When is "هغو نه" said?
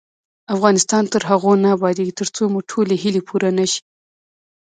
1.29-1.69